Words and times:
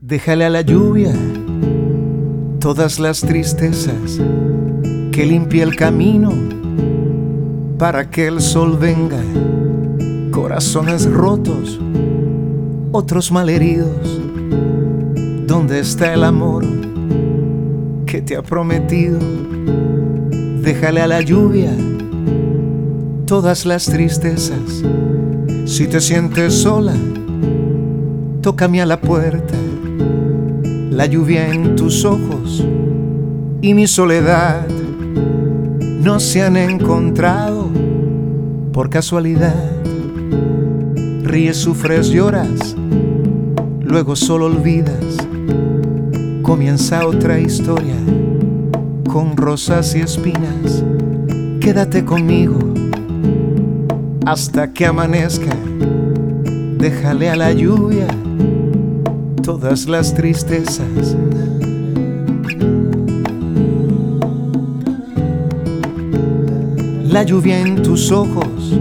Déjale 0.00 0.44
a 0.44 0.50
la 0.50 0.60
lluvia 0.60 1.12
todas 2.60 3.00
las 3.00 3.20
tristezas, 3.20 4.20
que 5.10 5.26
limpie 5.26 5.60
el 5.60 5.74
camino 5.74 6.30
para 7.78 8.08
que 8.08 8.28
el 8.28 8.40
sol 8.40 8.78
venga. 8.78 9.18
Corazones 10.30 11.04
rotos, 11.10 11.80
otros 12.92 13.32
malheridos. 13.32 14.20
¿Dónde 15.48 15.80
está 15.80 16.14
el 16.14 16.22
amor 16.22 16.64
que 18.06 18.22
te 18.22 18.36
ha 18.36 18.42
prometido? 18.44 19.18
Déjale 20.62 21.00
a 21.00 21.08
la 21.08 21.22
lluvia 21.22 21.72
todas 23.26 23.66
las 23.66 23.86
tristezas. 23.86 24.84
Si 25.64 25.88
te 25.88 26.00
sientes 26.00 26.54
sola, 26.54 26.94
tócame 28.40 28.80
a 28.80 28.86
la 28.86 29.00
puerta 29.00 29.58
la 30.90 31.06
lluvia 31.06 31.52
en 31.52 31.76
tus 31.76 32.04
ojos 32.04 32.64
y 33.60 33.74
mi 33.74 33.86
soledad 33.86 34.66
no 36.02 36.20
se 36.20 36.42
han 36.42 36.56
encontrado 36.56 37.68
por 38.72 38.88
casualidad. 38.88 39.72
Ríes, 41.22 41.58
sufres, 41.58 42.10
lloras, 42.10 42.76
luego 43.82 44.16
solo 44.16 44.46
olvidas. 44.46 45.18
Comienza 46.42 47.06
otra 47.06 47.38
historia 47.38 47.96
con 49.10 49.36
rosas 49.36 49.94
y 49.94 50.00
espinas. 50.00 50.84
Quédate 51.60 52.04
conmigo 52.04 52.58
hasta 54.24 54.72
que 54.72 54.86
amanezca. 54.86 55.54
Déjale 56.78 57.28
a 57.28 57.36
la 57.36 57.52
lluvia 57.52 58.06
todas 59.48 59.88
las 59.88 60.12
tristezas. 60.12 61.16
La 67.06 67.22
lluvia 67.22 67.58
en 67.58 67.82
tus 67.82 68.12
ojos 68.12 68.78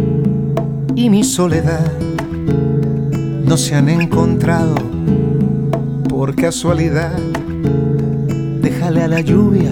y 0.93 1.09
mi 1.09 1.23
soledad 1.23 1.89
no 3.45 3.55
se 3.55 3.75
han 3.75 3.87
encontrado 3.87 4.75
por 6.09 6.35
casualidad. 6.35 7.17
Déjale 8.61 9.03
a 9.03 9.07
la 9.07 9.21
lluvia 9.21 9.71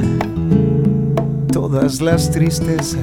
todas 1.51 1.99
las 1.99 2.31
tristezas. 2.31 2.95